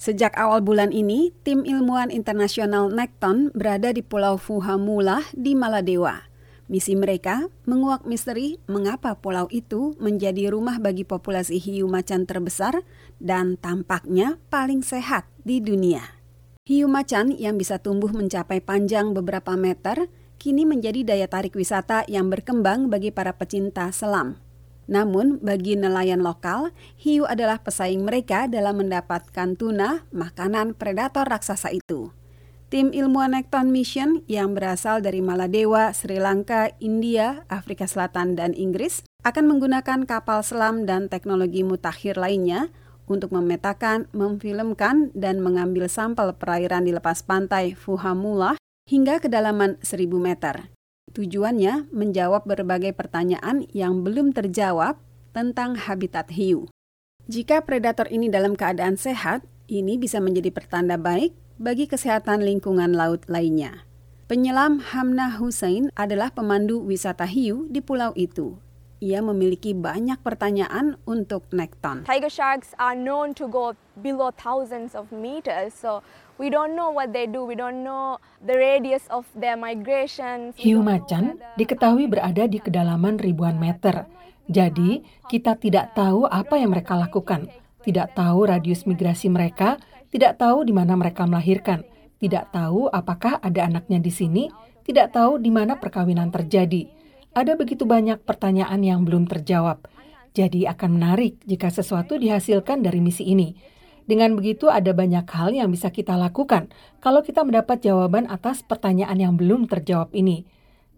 [0.00, 6.24] Sejak awal bulan ini, tim ilmuwan internasional Nekton berada di Pulau Fuhamulah di Maladewa.
[6.72, 12.80] Misi mereka menguak misteri mengapa pulau itu menjadi rumah bagi populasi hiu macan terbesar
[13.20, 16.16] dan tampaknya paling sehat di dunia.
[16.64, 20.08] Hiu macan yang bisa tumbuh mencapai panjang beberapa meter
[20.40, 24.40] kini menjadi daya tarik wisata yang berkembang bagi para pecinta selam.
[24.90, 32.10] Namun, bagi nelayan lokal, hiu adalah pesaing mereka dalam mendapatkan tuna, makanan predator raksasa itu.
[32.70, 39.06] Tim ilmuwan Nekton Mission yang berasal dari Maladewa, Sri Lanka, India, Afrika Selatan, dan Inggris
[39.22, 42.70] akan menggunakan kapal selam dan teknologi mutakhir lainnya
[43.10, 48.54] untuk memetakan, memfilmkan, dan mengambil sampel perairan di lepas pantai Fuhamullah
[48.86, 50.70] hingga kedalaman 1000 meter.
[51.10, 54.98] Tujuannya menjawab berbagai pertanyaan yang belum terjawab
[55.34, 56.70] tentang habitat hiu.
[57.26, 63.26] Jika predator ini dalam keadaan sehat, ini bisa menjadi pertanda baik bagi kesehatan lingkungan laut
[63.26, 63.86] lainnya.
[64.30, 68.54] Penyelam Hamna Hussein adalah pemandu wisata hiu di pulau itu
[69.00, 72.04] ia memiliki banyak pertanyaan untuk Nekton.
[72.04, 73.72] Tiger sharks are known to go
[74.04, 76.04] below thousands of meters, so
[76.36, 77.40] we don't know what they do.
[77.40, 80.52] We don't know the radius of their migration.
[80.60, 84.04] Hiu macan diketahui berada di kedalaman ribuan meter.
[84.52, 85.00] Jadi,
[85.32, 87.48] kita tidak tahu apa yang mereka lakukan,
[87.80, 89.80] tidak tahu radius migrasi mereka,
[90.12, 91.86] tidak tahu di mana mereka melahirkan,
[92.20, 94.44] tidak tahu apakah ada anaknya di sini,
[94.84, 96.99] tidak tahu di mana perkawinan terjadi
[97.30, 99.86] ada begitu banyak pertanyaan yang belum terjawab.
[100.34, 103.54] Jadi akan menarik jika sesuatu dihasilkan dari misi ini.
[104.06, 109.14] Dengan begitu ada banyak hal yang bisa kita lakukan kalau kita mendapat jawaban atas pertanyaan
[109.18, 110.46] yang belum terjawab ini.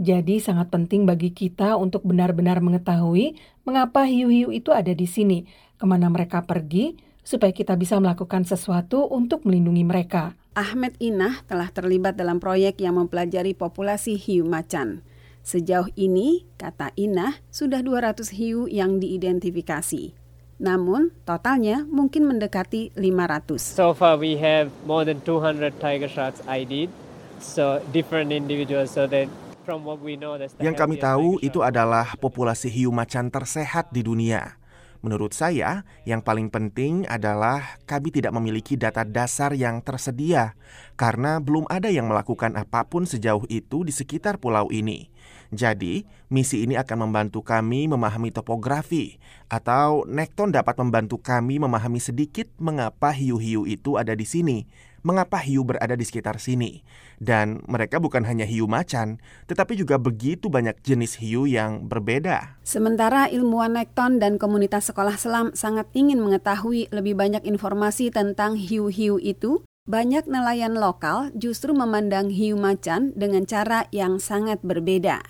[0.00, 3.36] Jadi sangat penting bagi kita untuk benar-benar mengetahui
[3.66, 5.44] mengapa hiu-hiu itu ada di sini,
[5.76, 10.32] ke mana mereka pergi, supaya kita bisa melakukan sesuatu untuk melindungi mereka.
[10.56, 15.04] Ahmed Inah telah terlibat dalam proyek yang mempelajari populasi hiu macan.
[15.40, 20.12] Sejauh ini, kata Inah, sudah 200 hiu yang diidentifikasi.
[20.60, 23.80] Namun, totalnya mungkin mendekati 500.
[23.80, 26.92] So far we have more than 200 tiger sharks ID.
[27.40, 29.32] So different individuals so that
[29.64, 34.59] from what we know Yang kami tahu itu adalah populasi hiu macan tersehat di dunia.
[35.00, 40.52] Menurut saya, yang paling penting adalah kami tidak memiliki data dasar yang tersedia
[41.00, 45.08] karena belum ada yang melakukan apa pun sejauh itu di sekitar pulau ini.
[45.50, 49.18] Jadi, misi ini akan membantu kami memahami topografi,
[49.50, 54.70] atau Nekton dapat membantu kami memahami sedikit mengapa hiu-hiu itu ada di sini,
[55.02, 56.84] mengapa hiu berada di sekitar sini.
[57.20, 62.56] Dan mereka bukan hanya hiu macan, tetapi juga begitu banyak jenis hiu yang berbeda.
[62.64, 69.20] Sementara ilmuwan Nekton dan komunitas sekolah selam sangat ingin mengetahui lebih banyak informasi tentang hiu-hiu
[69.20, 75.24] itu, banyak nelayan lokal justru memandang hiu macan dengan cara yang sangat berbeda.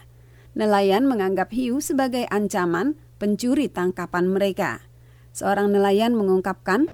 [0.59, 4.90] Nelayan menganggap hiu sebagai ancaman pencuri tangkapan mereka.
[5.30, 6.91] Seorang nelayan mengungkapkan,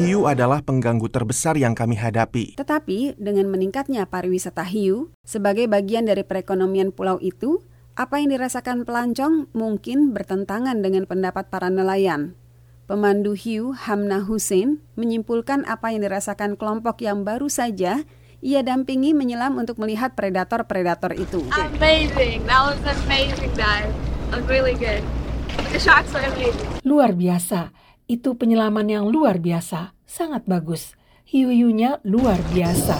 [0.00, 2.58] Hiu adalah pengganggu terbesar yang kami hadapi.
[2.58, 7.62] Tetapi dengan meningkatnya pariwisata hiu sebagai bagian dari perekonomian pulau itu,
[7.94, 12.34] apa yang dirasakan pelancong mungkin bertentangan dengan pendapat para nelayan.
[12.86, 18.06] Pemandu hiu Hamna Hussein menyimpulkan apa yang dirasakan kelompok yang baru saja
[18.46, 21.42] ia dampingi menyelam untuk melihat predator-predator itu.
[21.50, 23.90] Amazing, that was amazing dive.
[24.30, 25.02] It was really good.
[25.74, 26.62] The sharks were amazing.
[26.86, 27.74] Luar biasa,
[28.06, 30.94] itu penyelaman yang luar biasa, sangat bagus.
[31.26, 32.94] Hiu-hiunya luar biasa.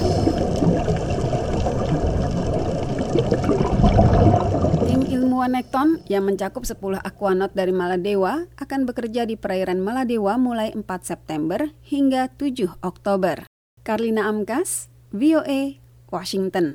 [4.83, 10.75] Tim ilmuwan Nekton yang mencakup 10 aquanaut dari Maladewa akan bekerja di perairan Maladewa mulai
[10.75, 13.47] 4 September hingga 7 Oktober.
[13.87, 15.81] Karlina Amkas, VOA,
[16.13, 16.67] Washington.